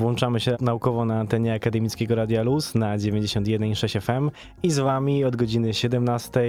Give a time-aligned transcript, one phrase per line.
[0.00, 4.30] Włączamy się naukowo na antenie akademickiego Radia Luz na 91,6 FM
[4.62, 6.40] i z wami od godziny 17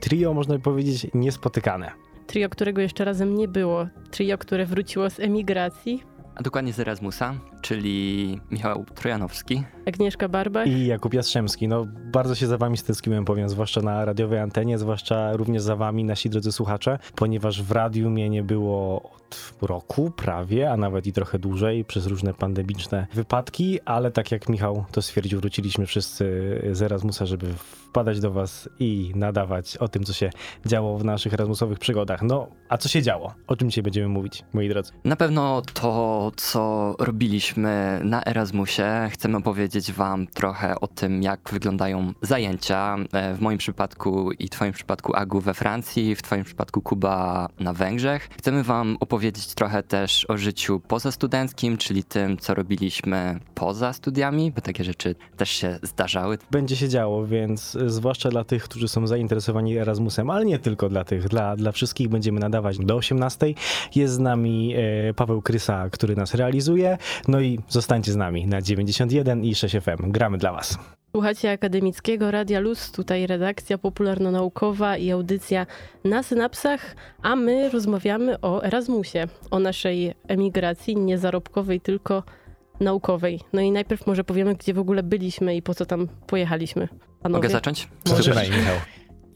[0.00, 1.90] trio, można powiedzieć, niespotykane.
[2.26, 3.86] Trio, którego jeszcze razem nie było.
[4.10, 6.02] Trio, które wróciło z emigracji.
[6.34, 9.62] A dokładnie z Erasmusa, czyli Michał Trojanowski.
[9.86, 10.64] Agnieszka Barba.
[10.64, 11.68] I Jakub Jastrzębski.
[11.68, 16.04] No, bardzo się za wami stęskniłem, powiem, zwłaszcza na radiowej antenie, zwłaszcza również za wami,
[16.04, 21.12] nasi drodzy słuchacze, ponieważ w radiu mnie nie było od roku prawie, a nawet i
[21.12, 26.24] trochę dłużej, przez różne pandemiczne wypadki, ale tak jak Michał to stwierdził, wróciliśmy wszyscy
[26.72, 30.30] z Erasmusa, żeby wpadać do was i nadawać o tym, co się
[30.66, 32.22] działo w naszych Erasmusowych przygodach.
[32.22, 33.34] No, a co się działo?
[33.46, 34.92] O czym dzisiaj będziemy mówić, moi drodzy?
[35.04, 39.08] Na pewno to, co robiliśmy na Erasmusie.
[39.10, 42.96] Chcemy opowiedzieć wam trochę o tym, jak wyglądają zajęcia.
[43.12, 47.72] E, w moim przypadku i twoim przypadku Agu we Francji, w twoim przypadku Kuba na
[47.72, 48.28] Węgrzech.
[48.38, 54.60] Chcemy wam opowiedzieć trochę też o życiu pozastudenckim, czyli tym, co robiliśmy poza studiami, bo
[54.60, 56.38] takie rzeczy też się zdarzały.
[56.50, 61.04] Będzie się działo, więc zwłaszcza dla tych, którzy są zainteresowani Erasmusem, ale nie tylko dla
[61.04, 63.54] tych, dla, dla wszystkich będziemy nadawać do 18.
[63.94, 66.98] Jest z nami e, Paweł Krysa, który nas realizuje.
[67.28, 70.10] No i zostańcie z nami na 91 i 6 FM.
[70.12, 70.78] Gramy dla Was.
[71.10, 75.66] Słuchacie Akademickiego Radia Luz, tutaj redakcja popularno-naukowa i audycja
[76.04, 82.22] na synapsach, a my rozmawiamy o Erasmusie, o naszej emigracji niezarobkowej, tylko
[82.80, 83.40] naukowej.
[83.52, 86.88] No i najpierw może powiemy, gdzie w ogóle byliśmy i po co tam pojechaliśmy.
[87.22, 87.38] Panowie?
[87.38, 87.88] Mogę zacząć?
[88.04, 88.76] Zaczynaj, Michał.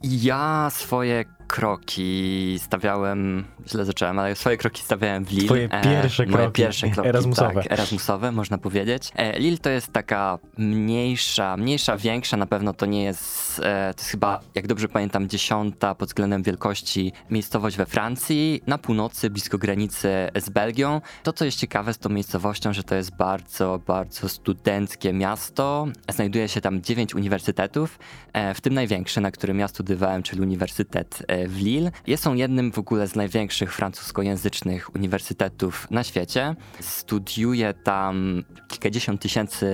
[0.03, 5.47] Ja swoje kroki stawiałem, źle zacząłem, ale swoje kroki stawiałem w Lille.
[5.47, 7.55] Twoje pierwsze e, moje kroki, pierwsze kroki, erasmusowe.
[7.55, 9.11] Tak, erasmusowe, można powiedzieć.
[9.17, 14.01] E, Lille to jest taka mniejsza, mniejsza, większa, na pewno to nie jest, e, to
[14.01, 19.59] jest chyba, jak dobrze pamiętam, dziesiąta pod względem wielkości miejscowość we Francji, na północy, blisko
[19.59, 21.01] granicy z Belgią.
[21.23, 25.87] To, co jest ciekawe z tą miejscowością, że to jest bardzo, bardzo studenckie miasto.
[26.09, 27.99] Znajduje się tam dziewięć uniwersytetów,
[28.33, 31.91] e, w tym największy, na którym ja studiowałem, czyli Uniwersytet e, w Lille.
[32.07, 36.57] Jest on jednym w ogóle z największych francuskojęzycznych uniwersytetów na świecie.
[36.81, 39.67] Studiuje tam kilkadziesiąt tysięcy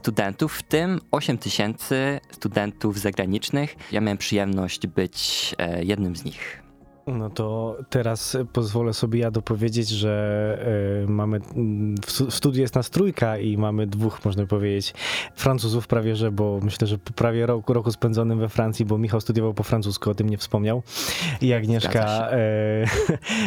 [0.00, 3.76] studentów, w tym 8 tysięcy studentów zagranicznych.
[3.92, 6.67] Ja miałem przyjemność być e, jednym z nich.
[7.12, 12.60] No to teraz pozwolę sobie ja dopowiedzieć, że y, mamy mm, w, stu- w studiu
[12.60, 14.94] jest nas trójka i mamy dwóch, można powiedzieć,
[15.34, 19.20] Francuzów prawie, że, bo myślę, że po prawie roku, roku spędzonym we Francji, bo Michał
[19.20, 20.82] studiował po francusku, o tym nie wspomniał.
[21.40, 22.30] I Agnieszka,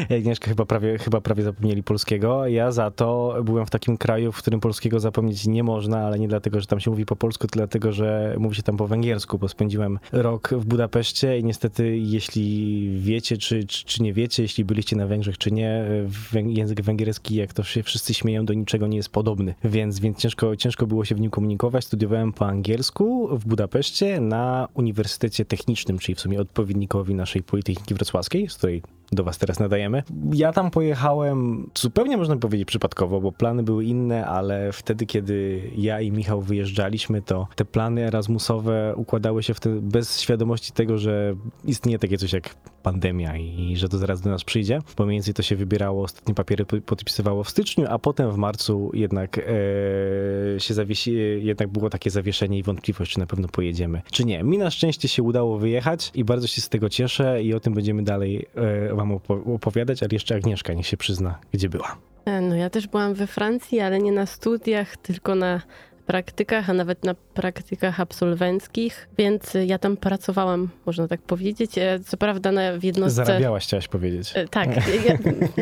[0.10, 2.48] y, Agnieszka chyba prawie, chyba prawie zapomnieli polskiego.
[2.48, 6.28] Ja za to byłem w takim kraju, w którym polskiego zapomnieć nie można, ale nie
[6.28, 9.40] dlatego, że tam się mówi po polsku, tylko dlatego, że mówi się tam po węgiersku,
[9.40, 14.66] bo spędziłem rok w Budapeszcie i niestety, jeśli wiecie, czy, czy, czy nie wiecie, jeśli
[14.66, 15.86] byliście na Węgrzech, czy nie,
[16.34, 20.18] wę- język węgierski, jak to się wszyscy śmieją, do niczego nie jest podobny, więc, więc
[20.18, 21.86] ciężko, ciężko było się w nim komunikować.
[21.86, 28.50] Studiowałem po angielsku w Budapeszcie na Uniwersytecie Technicznym, czyli w sumie odpowiednikowi naszej Politechniki Wrocławskiej,
[28.50, 30.04] z której do was teraz nadajemy.
[30.34, 36.02] Ja tam pojechałem zupełnie można powiedzieć przypadkowo, bo plany były inne, ale wtedy, kiedy ja
[36.02, 41.36] i Michał wyjeżdżaliśmy, to te plany Erasmusowe układały się wtedy bez świadomości tego, że
[41.66, 44.80] istnieje takie coś jak pandemia i że to zaraz do nas przyjdzie.
[44.98, 48.38] Bo mniej więcej to się wybierało, ostatnie papiery po- podpisywało w styczniu, a potem w
[48.38, 54.02] marcu jednak e, się zawiesi, jednak było takie zawieszenie i wątpliwość, czy na pewno pojedziemy,
[54.12, 54.44] czy nie.
[54.44, 57.74] Mi na szczęście się udało wyjechać i bardzo się z tego cieszę i o tym
[57.74, 61.98] będziemy dalej e, wam opo- opowiadać, ale jeszcze Agnieszka niech się przyzna, gdzie była.
[62.26, 65.62] E, No ja też byłam we Francji, ale nie na studiach, tylko na
[66.02, 71.78] praktykach, a nawet na praktykach absolwenckich, więc ja tam pracowałam, można tak powiedzieć.
[71.78, 73.26] E, Co prawda na, w jednostce...
[73.26, 74.32] Zarabiałaś, chciałaś powiedzieć.
[74.36, 75.18] E, Tak, ja,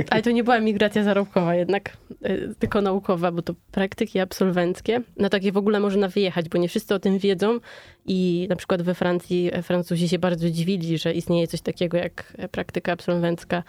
[0.09, 5.01] ale to nie była migracja zarobkowa jednak, e, tylko naukowa, bo to praktyki absolwenckie.
[5.17, 7.59] Na takie w ogóle można wyjechać, bo nie wszyscy o tym wiedzą
[8.05, 12.91] i na przykład we Francji Francuzi się bardzo dziwili, że istnieje coś takiego jak praktyka
[12.91, 13.63] absolwencka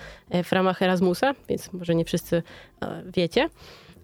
[0.45, 2.43] w ramach Erasmusa, więc może nie wszyscy
[3.17, 3.49] wiecie.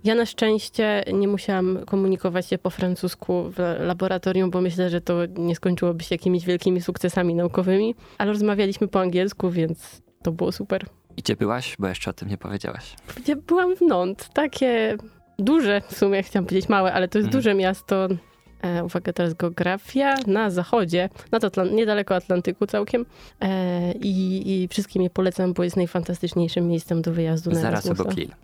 [0.06, 5.18] Ja na szczęście nie musiałam komunikować się po francusku w laboratorium, bo myślę, że to
[5.26, 10.86] nie skończyłoby się jakimiś wielkimi sukcesami naukowymi, ale rozmawialiśmy po angielsku, więc to było super.
[11.16, 11.76] I gdzie byłaś?
[11.78, 12.94] Bo jeszcze o tym nie powiedziałaś.
[13.28, 14.96] Ja byłam w Nantes, takie
[15.38, 17.42] duże w sumie, chciałam powiedzieć małe, ale to jest Mhm.
[17.42, 18.08] duże miasto
[18.62, 23.06] e, uwaga teraz geografia, na zachodzie, nad Atlant niedaleko Atlantyku całkiem
[23.40, 28.02] e, i, i wszystkim je polecam, bo jest najfantastyczniejszym miejscem do wyjazdu na Zaraz Erasmusa.
[28.02, 28.34] obok Lille.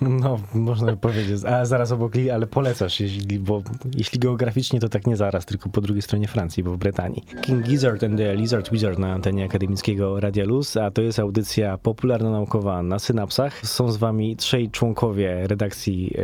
[0.00, 3.62] No, można by powiedzieć, a zaraz obok Lille, ale polecasz, jeśli, bo
[3.96, 7.24] jeśli geograficznie, to tak nie zaraz, tylko po drugiej stronie Francji, bo w Brytanii.
[7.42, 11.78] King Gizzard and the Lizard Wizard na antenie akademickiego Radia Luz, a to jest audycja
[11.78, 13.66] popularno-naukowa na synapsach.
[13.66, 16.14] Są z wami trzej członkowie redakcji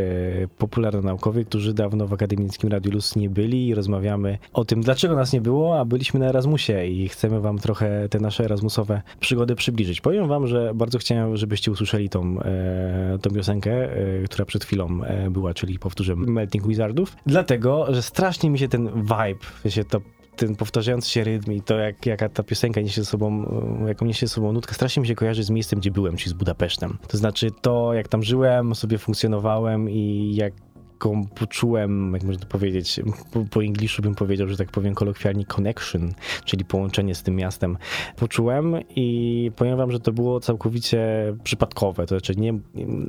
[0.43, 5.17] e, popularno-naukowej, którzy dawno w akademickim Radiu Luz nie byli i rozmawiamy o tym, dlaczego
[5.17, 9.55] nas nie było, a byliśmy na Erasmusie i chcemy wam trochę te nasze erasmusowe przygody
[9.55, 10.01] przybliżyć.
[10.01, 15.05] Powiem wam, że bardzo chciałem, żebyście usłyszeli tą e, tą piosenkę, e, która przed chwilą
[15.05, 19.85] e, była, czyli powtórzę Melting Wizardów, dlatego, że strasznie mi się ten vibe, w sensie
[19.85, 20.01] to
[20.37, 23.45] ten powtarzający się rytm i to, jak, jaka ta piosenka niesie ze sobą,
[23.85, 26.31] e, jaką niesie ze sobą nutkę, strasznie mi się kojarzy z miejscem, gdzie byłem, czyli
[26.31, 26.99] z Budapesztem.
[27.09, 30.53] To znaczy to, jak tam żyłem, sobie funkcjonowałem i jak
[30.99, 33.01] taką poczułem, jak można to powiedzieć,
[33.33, 36.15] po, po ingliszu bym powiedział, że tak powiem kolokwialnie connection,
[36.45, 37.79] czyli połączenie z tym miastem
[38.17, 41.07] poczułem i powiem wam, że to było całkowicie
[41.45, 42.59] przypadkowe, to znaczy nie,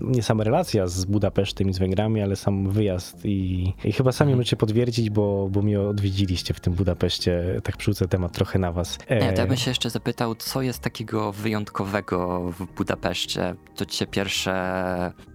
[0.02, 4.28] nie sama relacja z Budapesztem i z Węgrami, ale sam wyjazd i, i chyba sami
[4.28, 4.38] Mhm.
[4.38, 9.00] możecie potwierdzić, bo, bo mnie odwiedziliście w tym Budapeszcie, tak przerzucę temat trochę na was.
[9.10, 13.56] Nie, to ja E, bym się jeszcze zapytał, co jest takiego wyjątkowego w Budapeszcie?
[13.76, 14.54] Co ci się pierwsze.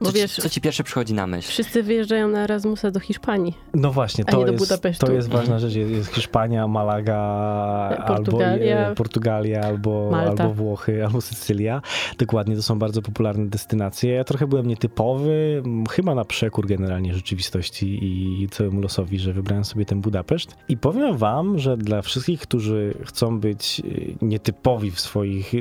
[0.03, 1.49] Co, wiesz- ci, co ci pierwsze przychodzi na myśl?
[1.49, 3.55] Wszyscy wyjeżdżają na Erasmusa do Hiszpanii.
[3.75, 5.75] No właśnie, to jest, to jest ważna rzecz.
[5.75, 8.79] Jest, jest Hiszpania, Malaga, Portugalia.
[8.79, 10.43] albo e, Portugalia, albo, Malta.
[10.43, 11.83] albo Włochy, albo Sycylia.
[12.19, 14.13] Dokładnie, to są bardzo popularne destynacje.
[14.13, 19.85] Ja trochę byłem nietypowy, chyba na przekór generalnie rzeczywistości i całemu losowi, że wybrałem sobie
[19.85, 20.57] ten Budapeszt.
[20.69, 25.59] I powiem wam, że dla wszystkich, którzy chcą być e, nietypowi w swoich e,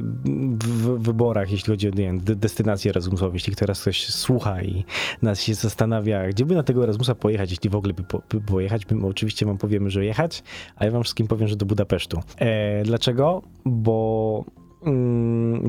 [0.97, 4.85] wyborach, jeśli chodzi o nie destynacje Erasmusowe, jeśli teraz ktoś słucha i
[5.21, 8.41] nas się zastanawia, gdzie by na tego Erasmusa pojechać, jeśli w ogóle by, po, by
[8.41, 10.43] pojechać, my oczywiście wam powiemy, że jechać,
[10.75, 12.19] a ja wam wszystkim powiem, że do Budapesztu.
[12.37, 13.41] E, dlaczego?
[13.65, 14.45] Bo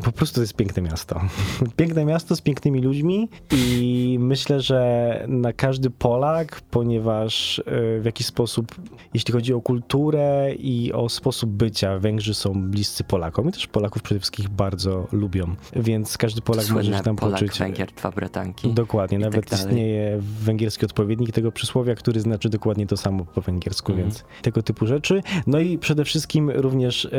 [0.04, 1.20] po prostu to jest piękne miasto.
[1.76, 7.62] Piękne miasto z pięknymi ludźmi i myślę, że na każdy Polak, ponieważ e,
[8.00, 8.74] w jakiś sposób,
[9.14, 14.02] jeśli chodzi o kulturę i o sposób bycia, Węgrzy są bliscy Polakom i też Polaków
[14.02, 17.58] przede wszystkim bardzo lubią, więc każdy Polak może Słynne się tam Polak, poczuć.
[17.58, 18.68] Węgier, dwa bratanki.
[18.74, 19.66] Dokładnie, tak nawet dalej.
[19.66, 24.08] istnieje węgierski odpowiednik tego przysłowia, który znaczy dokładnie to samo po węgiersku, Mhm.
[24.08, 25.22] więc tego typu rzeczy.
[25.46, 27.10] No i przede wszystkim również e,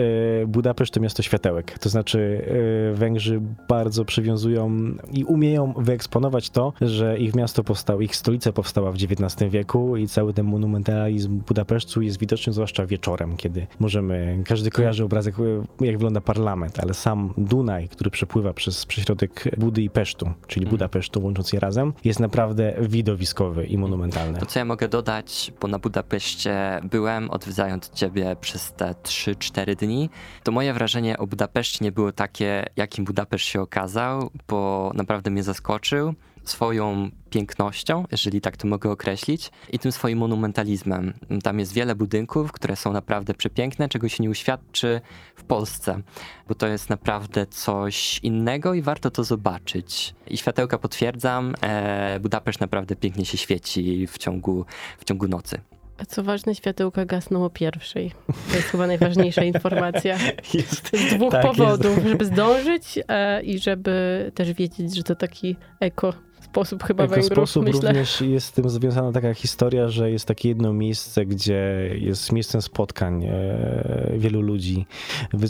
[0.47, 2.45] Budapeszt to miasto światełek, to znaczy
[2.91, 4.71] e, Węgrzy bardzo przywiązują
[5.11, 10.07] i umieją wyeksponować to, że ich miasto powstało, ich stolica powstała w XIX wieku i
[10.07, 15.95] cały ten monumentalizm Budapesztu jest widoczny zwłaszcza wieczorem, kiedy możemy, każdy kojarzy obrazek, e, jak
[15.95, 20.71] wygląda parlament, ale sam Dunaj, który przepływa przez prześrodek Budy i Pesztu, czyli Mhm.
[20.71, 24.39] Budapesztu, łącząc je razem, jest naprawdę widowiskowy i monumentalny.
[24.39, 30.09] To co ja mogę dodać, bo na Budapeszcie byłem, odwiedzając ciebie przez te 3-4 dni,
[30.43, 35.43] to moje wrażenie o Budapeszcie nie było takie, jakim Budapeszt się okazał, bo naprawdę mnie
[35.43, 41.13] zaskoczył swoją pięknością, jeżeli tak to mogę określić, i tym swoim monumentalizmem.
[41.43, 45.01] Tam jest wiele budynków, które są naprawdę przepiękne, czego się nie uświadczy
[45.35, 46.01] w Polsce,
[46.47, 50.15] bo to jest naprawdę coś innego i warto to zobaczyć.
[50.27, 54.65] I światełka potwierdzam, e, Budapeszt naprawdę pięknie się świeci w ciągu,
[54.97, 55.61] w ciągu nocy.
[55.97, 58.11] A co ważne, światełka gasną o pierwszej.
[58.49, 60.17] To jest chyba najważniejsza informacja.
[60.53, 61.57] Jest, Z dwóch Tak, jest.
[61.57, 66.13] powodów, żeby zdążyć e, i żeby też wiedzieć, że to taki eko
[66.53, 67.89] sposób chyba Węgrów, sposób myślę.
[67.89, 72.61] również jest z tym związana taka historia, że jest takie jedno miejsce, gdzie jest miejscem
[72.61, 74.85] spotkań e, wielu ludzi,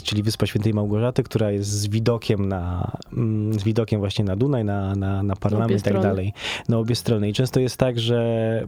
[0.04, 4.64] czyli Wyspa Świętej Małgorzaty, która jest z widokiem na, mm, z widokiem właśnie na Dunaj,
[4.64, 6.02] na, na, na parlament i tak strony.
[6.02, 6.32] dalej,
[6.68, 7.28] na obie strony.
[7.28, 8.18] I często jest tak, że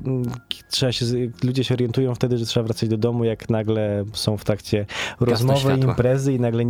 [0.04, 0.22] mm,
[0.70, 1.06] trzeba się,
[1.44, 4.86] ludzie się orientują wtedy, że trzeba wracać do domu, jak nagle są w trakcie
[5.20, 6.64] rozmowy, imprezy i nagle,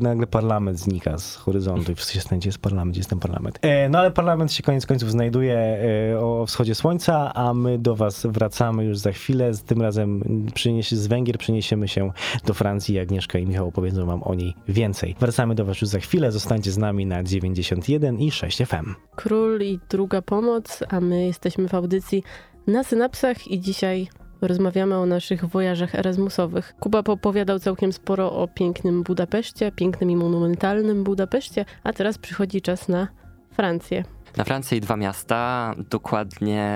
[0.00, 3.18] nagle parlament znika z horyzontu i wszyscy się stanie, gdzie jest parlament, gdzie jest ten
[3.18, 3.58] parlament.
[3.62, 5.56] E, no ale parlament się koniec końców znajduje
[6.12, 9.52] e, o wschodzie słońca, a my do was wracamy już za chwilę.
[9.66, 10.22] Tym razem
[10.90, 12.10] z Węgier przeniesiemy się
[12.46, 12.98] do Francji.
[12.98, 15.16] Agnieszka i Michał opowiedzą wam o niej więcej.
[15.20, 16.32] Wracamy do was już za chwilę.
[16.32, 18.94] Zostańcie z nami na 91 i 6 FM.
[19.16, 22.22] Król i druga pomoc, a my jesteśmy w audycji
[22.66, 24.08] na synapsach i dzisiaj
[24.40, 26.74] rozmawiamy o naszych wojażach erasmusowych.
[26.80, 32.88] Kuba opowiadał całkiem sporo o pięknym Budapeszcie, pięknym i monumentalnym Budapeszcie, a teraz przychodzi czas
[32.88, 33.08] na
[33.50, 34.04] Francję.
[34.36, 36.74] Na Francji dwa miasta, dokładnie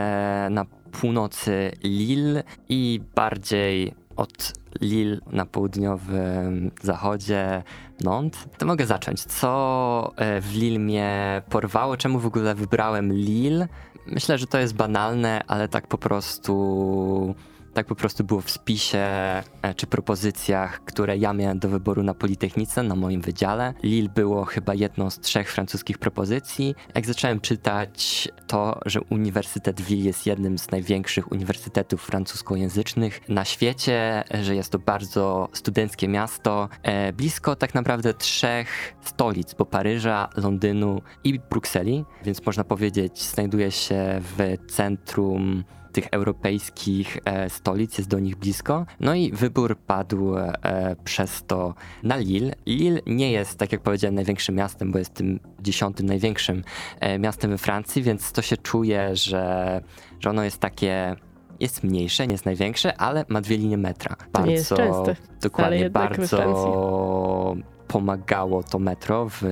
[0.50, 0.64] na
[1.00, 7.62] północy Lille i bardziej od Lille na południowym zachodzie
[8.00, 8.46] Nantes.
[8.58, 9.25] To mogę zacząć.
[9.25, 11.96] Co e, w Lille mnie porwało?
[11.96, 13.68] Czemu w ogóle wybrałem Lille?
[14.06, 17.34] myślę, że to jest banalne, ale tak po prostu
[17.76, 22.14] tak po prostu było w spisie e, czy propozycjach, które ja miałem do wyboru na
[22.14, 23.75] Politechnice, na moim wydziale.
[23.83, 26.75] Lille było chyba jedną z trzech francuskich propozycji.
[26.95, 34.25] Jak zacząłem czytać to, że Uniwersytet Lille jest jednym z największych uniwersytetów francuskojęzycznych na świecie,
[34.42, 41.02] że jest to bardzo studenckie miasto, e, blisko tak naprawdę trzech stolic, bo Paryża, Londynu
[41.25, 45.64] i Brukseli, więc można powiedzieć znajduje się w centrum
[45.96, 48.86] tych europejskich e, stolic, jest do nich blisko.
[49.00, 52.54] No i wybór padł e, przez to na Lille.
[52.66, 56.64] Lille nie jest, tak jak powiedziałem, największym miastem, bo jest tym dziesiątym największym
[57.00, 59.80] e, miastem we Francji, więc to się czuje, że,
[60.20, 61.16] że ono jest takie
[61.60, 64.16] jest mniejsze, nie jest największe, ale ma dwie linie metra.
[64.32, 65.16] To nie jest częste.
[65.42, 67.56] Dokładnie, bardzo
[67.88, 69.42] pomagało to metro w,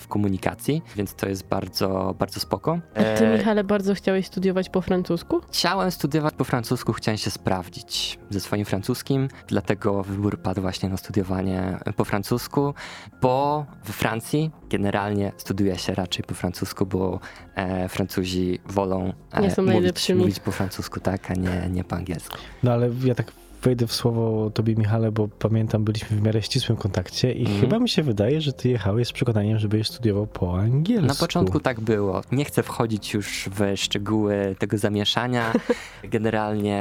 [0.00, 2.78] w komunikacji, więc to jest bardzo, bardzo spoko.
[2.94, 5.40] A ty, E, Michale, bardzo chciałeś studiować po francusku?
[5.48, 10.96] Chciałem studiować po francusku, chciałem się sprawdzić ze swoim francuskim, dlatego wybór padł właśnie na
[10.96, 12.74] studiowanie po francusku,
[13.22, 17.20] bo we Francji generalnie studiuje się raczej po francusku, bo
[17.54, 20.20] e, Francuzi wolą e, Nie są mówić, najlepszymi.
[20.20, 22.38] mówić po francusku, tak, a nie, nie po angielsku.
[22.62, 23.32] No ale ja tak
[23.64, 27.60] wejdę w słowo tobie, Michale, bo pamiętam, byliśmy w miarę ścisłym kontakcie i Mhm.
[27.60, 31.06] chyba mi się wydaje, że ty jechałeś z przekonaniem, żebyś studiował po angielsku.
[31.06, 32.22] Na początku tak było.
[32.32, 35.52] Nie chcę wchodzić już w szczegóły tego zamieszania.
[36.04, 36.80] Generalnie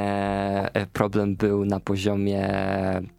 [0.73, 2.49] e, problem był na poziomie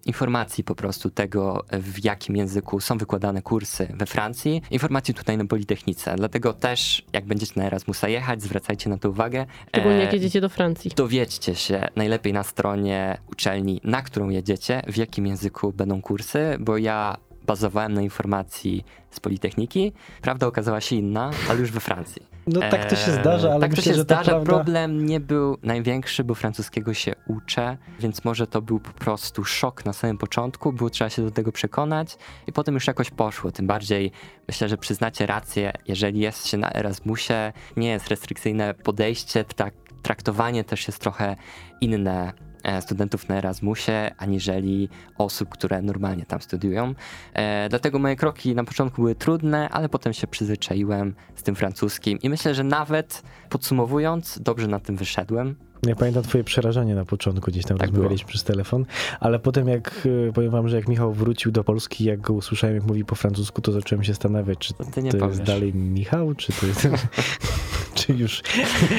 [0.07, 4.63] informacji po prostu tego, w jakim języku są wykładane kursy we Francji.
[4.71, 6.15] Informacji tutaj na Politechnice.
[6.17, 9.47] Dlatego też, jak będziecie na Erasmusa jechać, zwracajcie na to uwagę.
[9.69, 10.91] Szczególnie E, jak jedziecie do Francji.
[10.97, 13.54] Dowiedźcie się najlepiej na stronie uczelni,
[13.85, 19.93] na którą jedziecie, w jakim języku będą kursy, bo ja bazowałem na informacji z Politechniki.
[20.23, 22.35] Prawda okazała się inna, ale już we Francji.
[22.47, 24.31] No tak to się Eee, zdarza, ale tak myślę, to się że zdarza.
[24.31, 24.47] prawda...
[24.47, 29.85] Problem nie był największy, bo francuskiego się uczę, więc może to był po prostu szok
[29.85, 33.53] na samym początku, było trzeba się do tego przekonać i potem już jakoś poszło.
[33.53, 34.13] Tym bardziej
[34.49, 40.65] myślę, że przyznacie rację, jeżeli jest się na Erasmusie, nie jest restrykcyjne podejście, tak, traktowanie
[40.65, 41.37] też jest trochę
[41.81, 42.33] inne
[42.81, 46.95] studentów na Erasmusie, aniżeli osób, które normalnie tam studiują.
[47.35, 52.19] E, dlatego moje kroki na początku były trudne, ale potem się przyzwyczaiłem z tym francuskim
[52.23, 55.55] i myślę, że nawet podsumowując, dobrze na tym wyszedłem.
[55.87, 58.85] Ja pamiętam twoje przerażenie na początku, gdzieś tam Tak rozmawialiśmy przez telefon,
[59.21, 62.77] ale potem jak, e, powiem wam, że jak Michał wrócił do Polski, jak go usłyszałem,
[62.77, 64.75] jak mówi po francusku, to zacząłem się zastanawiać, czy
[65.19, 66.89] To jest dalej Michał, czy to jest...
[68.07, 68.43] czy już,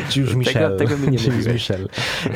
[0.10, 0.78] czy już Tego- Michel.
[0.78, 1.46] tego mi nie czy już.
[1.48, 1.90] Michel.
[2.26, 2.30] E,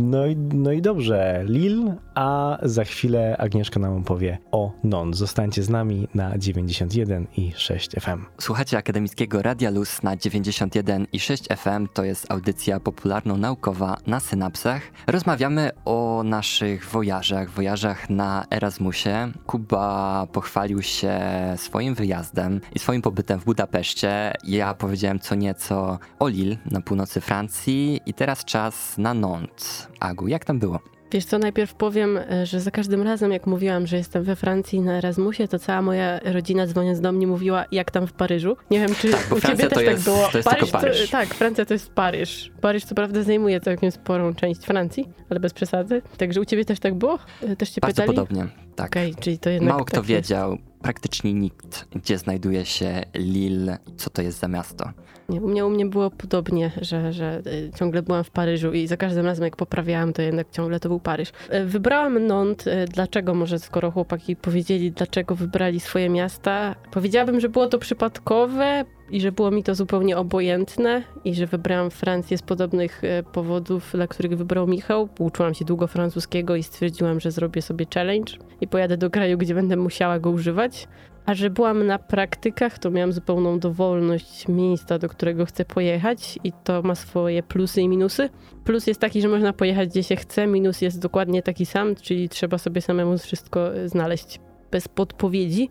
[0.00, 5.14] no, i, no i dobrze, Lil, a za chwilę Agnieszka nam opowie o Non.
[5.14, 8.24] Zostańcie z nami na 91 i 6 FM.
[8.38, 11.86] Słuchacie Akademickiego Radia Luz na 91 i 6 FM.
[11.94, 14.82] To jest audycja popularno-naukowa na synapsach.
[15.06, 19.32] Rozmawiamy o naszych wojażach, wojażach na Erasmusie.
[19.46, 21.20] Kuba pochwalił się
[21.56, 24.32] swoim wyjazdem i swoim pobytem w Budapeszcie.
[24.44, 29.88] Ja powiedziałem co nieco o Lille na północy Francji i teraz czas na Nantes.
[30.00, 30.78] Agu, jak tam było?
[31.12, 34.80] Wiesz co, najpierw powiem, e, że za każdym razem, jak mówiłam, że jestem we Francji
[34.80, 38.56] na Erasmusie, to cała moja rodzina dzwoniąc do mnie mówiła, jak tam w Paryżu.
[38.70, 40.28] Nie wiem, czy Tak, u Francja ciebie też jest- tak było.
[40.28, 41.06] to jest tylko Paryż.
[41.06, 42.52] To, tak, Francja to jest Paryż.
[42.60, 46.02] Paryż co prawda zajmuje całkiem sporą część Francji, ale bez przesady.
[46.16, 47.18] Także u ciebie też tak było?
[47.42, 48.16] E, Też cię Bardzo pytali?
[48.16, 48.86] podobnie, tak.
[48.86, 50.28] Okej, czyli to jednak Mało kto tak jest.
[50.28, 54.90] wiedział, praktycznie nikt, gdzie znajduje się Lille, co to jest za miasto.
[55.30, 58.96] U, mnie, u mnie było podobnie, że, że y, ciągle byłam w Paryżu i za
[58.96, 61.28] każdym razem jak poprawiałam, to jednak ciągle to był Paryż.
[61.54, 62.66] Y, Wybrałam Nantes.
[62.66, 66.74] y, Dlaczego może, skoro chłopaki powiedzieli, dlaczego wybrali swoje miasta?
[66.90, 71.90] Powiedziałabym, że było to przypadkowe i że było mi to zupełnie obojętne i że wybrałam
[71.90, 75.08] Francję z podobnych powodów, dla których wybrał Michał.
[75.18, 79.54] Uczyłam się długo francuskiego i stwierdziłam, że zrobię sobie challenge i pojadę do kraju, gdzie
[79.54, 80.88] będę musiała go używać.
[81.30, 86.52] A że byłam na praktykach, to miałam zupełną dowolność miejsca, do którego chcę pojechać i
[86.64, 88.28] to ma swoje plusy i minusy.
[88.64, 92.28] Plus jest taki, że można pojechać gdzie się chce, minus jest dokładnie taki sam, czyli
[92.28, 95.68] trzeba sobie samemu wszystko e, znaleźć bez podpowiedzi.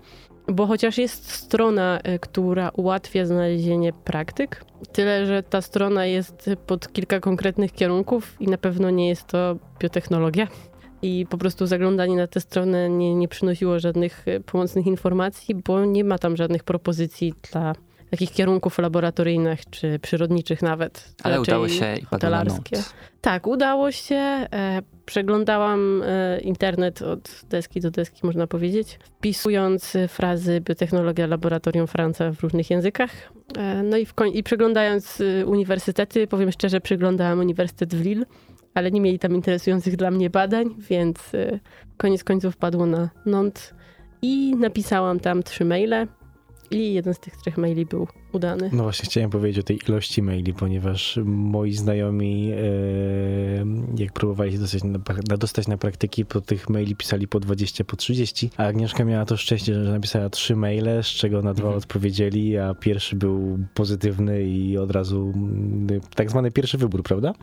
[0.48, 6.94] Bo chociaż jest strona, e, która ułatwia znalezienie praktyk, tyle że ta strona jest pod
[6.94, 10.48] kilka konkretnych kierunków i na pewno nie jest to biotechnologia
[11.02, 15.86] i po prostu zaglądanie na tę stronę nie, nie przynosiło żadnych e, pomocnych informacji, bo
[15.86, 17.76] nie ma tam żadnych propozycji dla
[18.10, 21.16] takich kierunków laboratoryjnych czy przyrodniczych nawet.
[21.24, 22.78] Ale udało się i hotelarskie.
[23.22, 24.16] Tak, udało się.
[24.16, 32.32] E, przeglądałam e, internet od deski do deski, można powiedzieć, wpisując frazy biotechnologia laboratorium Franca
[32.32, 33.12] w różnych językach.
[33.84, 38.26] No i, i przeglądając uniwersytety, powiem szczerze, przeglądałam Uniwersytet w Lille,
[38.74, 41.60] ale nie mieli tam interesujących dla mnie badań, więc e,
[41.98, 43.74] koniec końców padło na Nantes
[44.22, 46.08] i napisałam tam trzy maile
[46.72, 48.70] i jeden z tych trzech maili był udany.
[48.74, 52.58] No właśnie chciałem powiedzieć o tej ilości maili, ponieważ moi znajomi, e,
[53.98, 55.00] jak próbowali się dostać na,
[55.38, 59.38] dostać na praktyki, po tych maili pisali po 20, po 30, a Agnieszka miała to
[59.38, 61.78] szczęście, że napisała trzy maile, z czego na dwa Mhm.
[61.78, 67.34] odpowiedzieli, a pierwszy był pozytywny i od razu mm, tak zwany pierwszy wybór, prawda?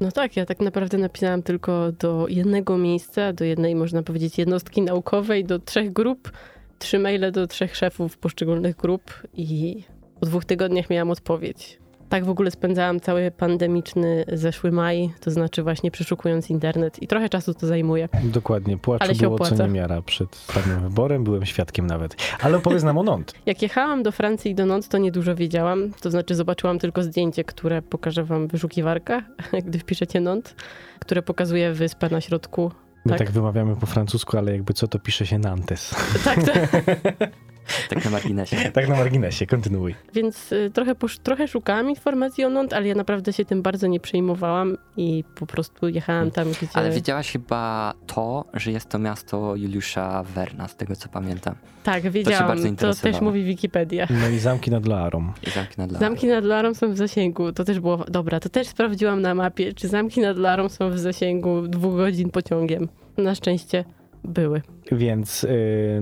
[0.00, 4.82] No tak, ja tak naprawdę napisałam tylko do jednego miejsca, do jednej, można powiedzieć, jednostki
[4.82, 6.32] naukowej, do trzech grup,
[6.78, 9.82] trzy maile do trzech szefów poszczególnych grup i
[10.20, 11.83] po dwóch tygodniach miałam odpowiedź.
[12.14, 17.28] Tak w ogóle spędzałam cały pandemiczny zeszły maj, to znaczy właśnie przeszukując internet i trochę
[17.28, 18.08] czasu to zajmuje.
[18.24, 19.66] Dokładnie, płaczu Ale się było co opłaca.
[19.66, 22.16] niemiara przed samym wyborem, byłem świadkiem nawet.
[22.40, 23.34] Ale opowiedz nam o Nont.
[23.46, 27.44] Jak jechałam do Francji i do Nantes, to niedużo wiedziałam, to znaczy zobaczyłam tylko zdjęcie,
[27.44, 29.24] które pokażę wam w wyszukiwarkach,
[29.66, 30.54] gdy wpiszecie Nantes,
[30.98, 32.70] które pokazuje wyspę na środku
[33.04, 33.18] My Tak.
[33.18, 35.94] tak wymawiamy po francusku, ale jakby co to pisze się Nantes.
[36.24, 36.70] Tak, tak.
[37.88, 38.56] Tak na marginesie.
[38.72, 39.94] tak na marginesie, kontynuuj.
[40.14, 43.86] Więc y, trochę, posz- trochę szukałam informacji o Nantes, ale ja naprawdę się tym bardzo
[43.86, 46.66] nie przejmowałam i po prostu jechałam tam, gdzie...
[46.72, 51.54] Ale wiedziałaś chyba to, że jest to miasto Juliusza Werna, z tego co pamiętam.
[51.84, 52.48] tak, wiedziałam.
[52.48, 53.12] bardzo To, interesowało.
[53.12, 54.06] też mówi Wikipedia.
[54.22, 55.32] No i zamki nad Loarą.
[55.46, 56.06] I zamki nad Loarą.
[56.06, 57.52] Zamki nad Loarą są w zasięgu.
[57.52, 57.96] To też było...
[58.08, 62.30] Dobra, to też sprawdziłam na mapie, czy zamki nad Loarą są w zasięgu dwóch godzin
[62.30, 62.88] pociągiem.
[63.16, 63.84] Na szczęście
[64.24, 64.62] były.
[64.92, 65.48] Więc y,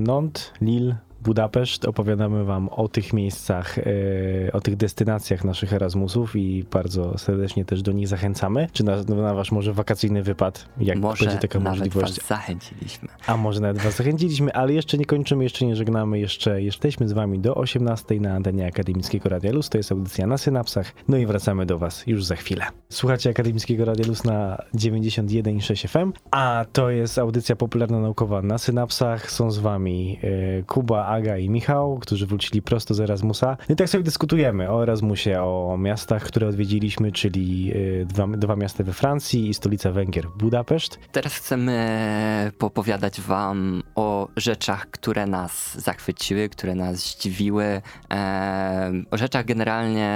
[0.00, 6.64] Nantes, Lille, Budapeszt opowiadamy wam o tych miejscach, y, o tych destynacjach naszych Erasmusów i
[6.70, 8.68] bardzo serdecznie też do nich zachęcamy.
[8.72, 12.16] Czy na, na wasz może wakacyjny wypad, jak Może będzie taka nawet możliwość.
[12.18, 13.08] was zachęciliśmy.
[13.26, 17.12] A może nawet was zachęciliśmy, ale jeszcze nie kończymy, jeszcze nie żegnamy, jeszcze jesteśmy z
[17.12, 19.68] wami do 18 na antenie Akademickiego Radia Luz.
[19.68, 20.92] To jest audycja na synapsach.
[21.08, 22.64] No i wracamy do was już za chwilę.
[22.88, 29.30] Słuchacie Akademickiego Radia Luz na 91,6 FM, a to jest audycja popularno-naukowa na synapsach.
[29.30, 30.18] Są z wami
[30.58, 33.56] e, Kuba, Aga i Michał, którzy wrócili prosto z Erasmusa.
[33.68, 38.56] No i tak sobie dyskutujemy o Erasmusie, o miastach, które odwiedziliśmy, czyli e, dwa, dwa
[38.56, 40.98] miasta we Francji i stolica Węgier, Budapeszt.
[41.12, 49.44] Teraz chcemy popowiadać wam o rzeczach, które nas zachwyciły, które nas zdziwiły, e, o rzeczach
[49.44, 50.10] generalnie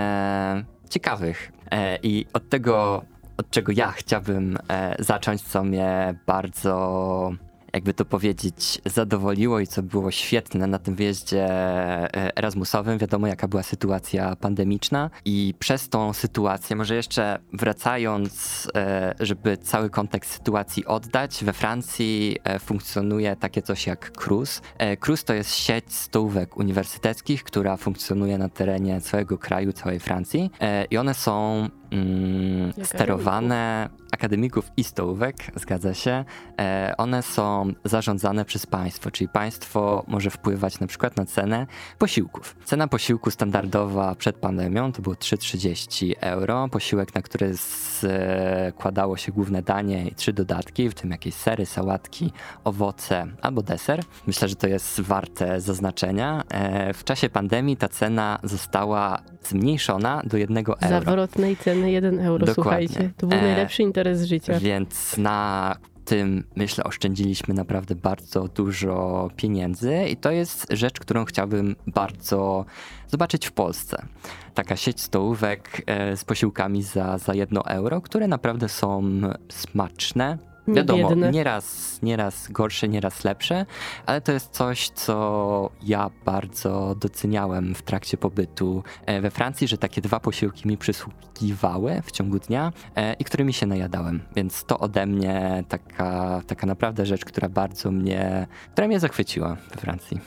[0.90, 1.52] ciekawych.
[1.70, 3.02] E, I od tego,
[3.36, 7.45] od czego ja chciałbym e, zacząć, co mnie bardzo
[7.76, 12.98] jakby to powiedzieć, zadowoliło i co było świetne na tym wyjeździe e, Erasmusowym.
[12.98, 19.90] Wiadomo, jaka była sytuacja pandemiczna i przez tą sytuację, może jeszcze wracając, e, żeby cały
[19.90, 24.62] kontekst sytuacji oddać, we Francji e, funkcjonuje takie coś jak KRUS.
[25.00, 30.50] KRUS to jest sieć stołówek uniwersyteckich, która funkcjonuje na terenie całego kraju, całej Francji
[30.90, 36.24] i one są mm, sterowane akademików i stołówek, zgadza się.
[36.60, 41.66] E, one są zarządzane przez państwo, czyli państwo może wpływać na przykład na cenę
[41.98, 42.56] posiłków.
[42.64, 46.68] Cena posiłku standardowa przed pandemią to było 3,30 euro.
[46.68, 52.32] Posiłek, na który składało się główne danie i trzy dodatki, w tym jakieś sery, sałatki,
[52.64, 54.02] owoce albo deser.
[54.26, 56.42] Myślę, że to jest warte zaznaczenia.
[56.50, 60.76] E, w czasie pandemii ta cena została zmniejszona do 1 euro.
[60.88, 62.88] Zawrotnej ceny 1 euro, Dokładnie.
[62.88, 63.10] słuchajcie.
[63.16, 64.60] To był E, najlepszy interes życia.
[64.60, 71.76] Więc na tym, myślę, oszczędziliśmy naprawdę bardzo dużo pieniędzy i to jest rzecz, którą chciałbym
[71.86, 72.64] bardzo
[73.08, 74.06] zobaczyć w Polsce.
[74.54, 79.02] Taka sieć stołówek e, z posiłkami za, za jedno euro, które naprawdę są
[79.48, 80.38] smaczne.
[80.68, 81.30] Wiadomo, Niebiedne.
[81.30, 83.66] nieraz, nieraz gorsze, nieraz lepsze,
[84.06, 89.78] ale to jest coś, co ja bardzo doceniałem w trakcie pobytu e, we Francji, że
[89.78, 94.20] takie dwa posiłki mi przysługiwały w ciągu dnia e, i którymi się najadałem.
[94.36, 99.80] Więc to ode mnie taka, taka naprawdę rzecz, która bardzo mnie, która mnie zachwyciła we
[99.80, 100.20] Francji.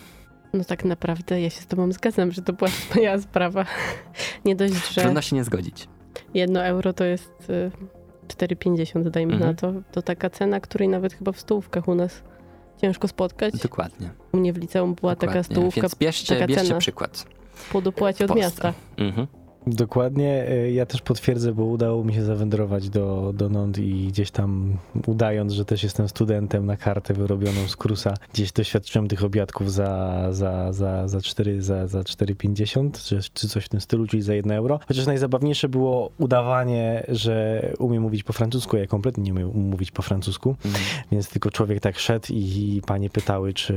[0.53, 3.65] No tak naprawdę ja się z tobą zgadzam, że to była wspaniała sprawa.
[4.45, 5.87] Nie dość, że Trudno się nie zgodzić.
[6.33, 7.71] jedno euro to jest y,
[8.33, 9.51] 4,50 dajmy Mhm.
[9.51, 9.73] na to.
[9.91, 12.21] To taka cena, której nawet chyba w stołówkach u nas
[12.81, 13.53] ciężko spotkać.
[13.63, 14.09] Dokładnie.
[14.31, 15.55] U mnie w liceum była taka dokładnie.
[15.55, 16.79] stołówka Więc bierzcie, taka bierzcie cena.
[16.79, 17.25] przykład.
[17.71, 18.73] po dopłacie od miasta.
[18.97, 19.27] Mhm.
[19.73, 20.47] Dokładnie.
[20.49, 24.77] E, Ja też potwierdzę, bo udało mi się zawędrować do, do Nond i gdzieś tam
[25.07, 30.27] udając, że też jestem studentem na kartę wyrobioną z Krusa, gdzieś doświadczyłem tych obiadków za,
[30.31, 34.33] za, za, za 4, za, za 4,50 czy, czy coś w tym stylu, czyli za
[34.33, 34.79] 1 euro.
[34.87, 38.77] Chociaż najzabawniejsze było udawanie, że umiem mówić po francusku.
[38.77, 40.83] Ja kompletnie nie umiem mówić po francusku, Mhm.
[41.11, 43.73] więc tylko człowiek tak szedł i panie pytały, czy,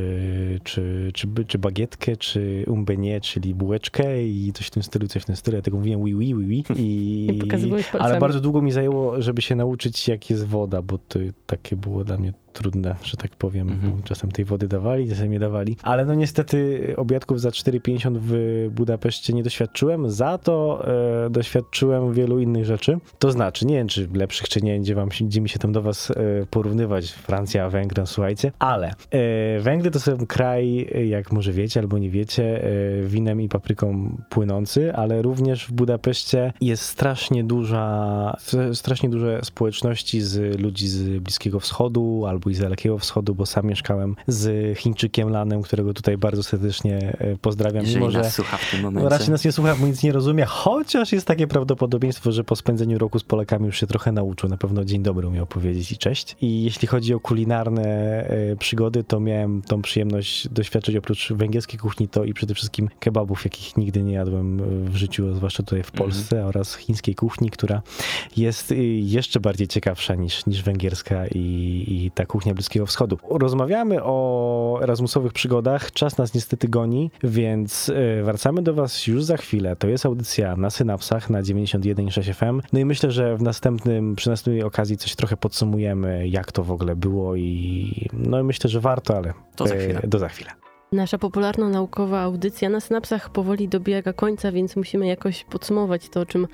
[0.65, 5.27] czy, czy, czy bagietkę, czy umbenie, czyli bułeczkę i coś w tym stylu, coś w
[5.27, 5.57] tym stylu.
[5.57, 6.65] Ja tego mówiłem oui, oui, oui, oui.
[6.81, 8.11] I, I pokazywałeś palcami.
[8.11, 12.05] ale bardzo długo mi zajęło, żeby się nauczyć, jak jest woda, bo to takie było
[12.05, 13.69] dla mnie trudne, że tak powiem.
[13.69, 14.03] Mhm.
[14.03, 15.77] Czasem tej wody dawali, czasem nie dawali.
[15.83, 20.85] Ale no niestety obiadków za 4,50 w Budapeszcie nie doświadczyłem, za to
[21.27, 22.99] e, doświadczyłem wielu innych rzeczy.
[23.19, 25.83] To znaczy, nie wiem, czy lepszych, czy nie, gdzie, wam, gdzie mi się tam do
[25.83, 26.15] was e,
[26.51, 28.53] porównywać, Francja, Węgry, no, słuchajcie.
[28.59, 33.41] Ale e, Węgry to są kraj, e, jak może wiecie albo nie wiecie, e, winem
[33.41, 38.37] i papryką płynący, ale również w Budapeszcie jest strasznie duża,
[38.73, 43.67] strasznie duże społeczności z ludzi z Bliskiego Wschodu albo i z Dalekiego Wschodu, bo sam
[43.67, 48.57] mieszkałem z Chińczykiem Lanem, którego tutaj bardzo serdecznie e, pozdrawiam, Jeżeli mimo że nas słucha
[48.57, 49.09] w tym momencie.
[49.09, 52.99] raczej nas nie słucha, bo nic nie rozumie, chociaż jest takie prawdopodobieństwo, że po spędzeniu
[52.99, 54.49] roku z Polakami już się trochę nauczył.
[54.49, 56.37] Na pewno dzień dobry umiał powiedzieć i cześć.
[56.41, 57.83] I jeśli chodzi o kulinarne
[58.27, 63.45] e, przygody, to miałem tą przyjemność doświadczyć oprócz węgierskiej kuchni to i przede wszystkim kebabów,
[63.45, 66.11] jakich nigdy nie jadłem e, w życiu, zwłaszcza tutaj w Mhm.
[66.11, 67.83] Polsce, oraz chińskiej kuchni, która
[68.37, 71.39] jest jeszcze bardziej ciekawsza niż, niż węgierska i,
[71.89, 73.19] i ta kuchnia Bliskiego Wschodu.
[73.31, 79.37] Rozmawiamy o Erasmusowych przygodach, czas nas niestety goni, więc y, wracamy do Was już za
[79.37, 79.77] chwilę.
[79.77, 82.61] To jest audycja na Synapsach na 91,6 FM.
[82.73, 86.71] No i myślę, że w następnym, przy następnej okazji coś trochę podsumujemy, jak to w
[86.71, 90.01] ogóle było i no i myślę, że warto, ale To za e, chwilę.
[90.05, 90.51] do za chwilę.
[90.93, 96.47] Nasza popularno-naukowa audycja na synapsach powoli dobiega końca, więc musimy jakoś podsumować to, o czym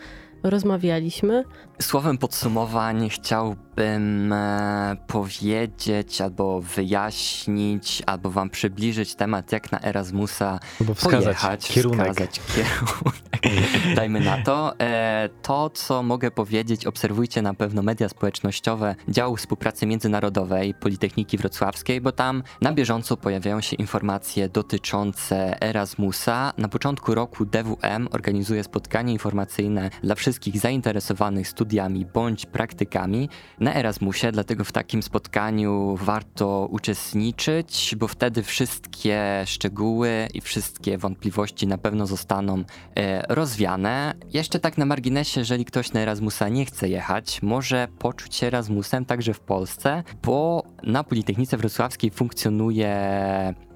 [0.42, 1.44] rozmawialiśmy.
[1.82, 10.94] Słowem podsumowań chciałbym e, powiedzieć albo wyjaśnić, albo wam przybliżyć temat, jak na Erasmusa Albo
[10.94, 12.12] wskazać pojechać, kierunek.
[12.12, 13.28] wskazać kierunek.
[13.96, 14.80] Dajmy na to.
[14.80, 22.00] E, to, co mogę powiedzieć, obserwujcie na pewno media społecznościowe działu współpracy międzynarodowej Politechniki Wrocławskiej,
[22.00, 26.52] bo tam na bieżąco pojawiają się informacje dotyczące Erasmusa.
[26.58, 33.28] Na początku roku DWM organizuje spotkanie informacyjne dla wszystkich zainteresowanych studiami bądź praktykami
[33.60, 41.66] na Erasmusie, dlatego w takim spotkaniu warto uczestniczyć, bo wtedy wszystkie szczegóły i wszystkie wątpliwości
[41.66, 42.64] na pewno zostaną
[42.96, 44.14] e, rozwiane.
[44.32, 49.04] Jeszcze tak na marginesie, jeżeli ktoś na Erasmusa nie chce jechać, może poczuć się Erasmusem
[49.04, 52.88] także w Polsce, bo na Politechnice Wrocławskiej funkcjonuje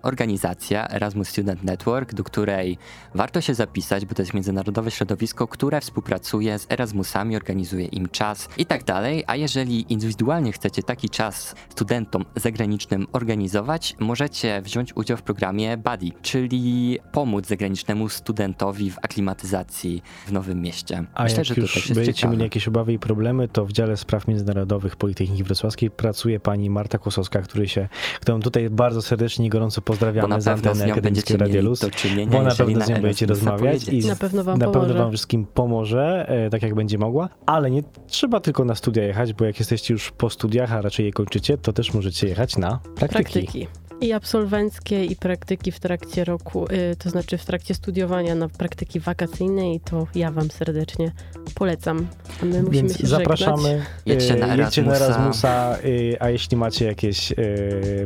[0.03, 2.79] organizacja Erasmus Student Network, do której
[3.15, 8.49] warto się zapisać, bo to jest międzynarodowe środowisko, które współpracuje z Erasmusami, organizuje im czas
[8.59, 9.25] i tak dalej.
[9.27, 16.11] A jeżeli indywidualnie chcecie taki czas studentom zagranicznym organizować, możecie wziąć udział w programie Buddy,
[16.23, 21.05] czyli pomóc zagranicznemu studentowi w aklimatyzacji w nowym mieście.
[21.15, 24.29] A Myślę, jak że już będziecie mieli jakieś obawy i problemy, to w dziale spraw
[24.29, 27.89] międzynarodowych Politechniki Wrocławskiej pracuje pani Marta Kłosowska, który się,
[28.21, 31.63] którą tutaj bardzo serdecznie i gorąco Bo pozdrawiamy na z pewno z anteny mieli Radia
[31.63, 31.81] Luz.
[31.81, 34.07] do czynienia, Bo na pewno z nią będziecie rozmawiać i.
[34.07, 34.87] Na pewno wam na pomoże.
[34.87, 39.05] pewno wam wszystkim pomoże, e, tak jak będzie mogła, ale nie trzeba tylko na studia
[39.05, 42.57] jechać, bo jak jesteście już po studiach, a raczej je kończycie, to też możecie jechać
[42.57, 43.33] na praktyki.
[43.33, 43.67] Praktyki.
[44.03, 49.01] I absolwenckie, i praktyki w trakcie roku, y, to znaczy w trakcie studiowania na praktyki
[49.01, 51.13] wakacyjne i to ja wam serdecznie
[51.55, 52.07] polecam.
[52.43, 53.63] A my musimy Więc się zapraszamy.
[53.63, 53.89] żegnać.
[54.07, 55.15] Jedźcie na e, jedźcie na Erasmusa.
[55.15, 55.79] Erasmusa,
[56.15, 57.33] e, a jeśli macie jakieś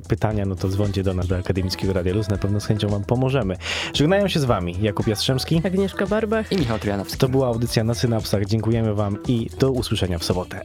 [0.09, 3.05] pytania, no to dzwońcie do nas do Akademickiego Radia Luz, na pewno z chęcią wam
[3.05, 3.57] pomożemy.
[3.95, 5.61] Żegnają się z wami Jakub Jastrzębski.
[5.65, 6.53] Agnieszka Barbach.
[6.53, 7.19] I Michał Trojanowski.
[7.19, 8.45] To była audycja na Synapsach.
[8.45, 10.61] Dziękujemy wam i do usłyszenia w sobotę.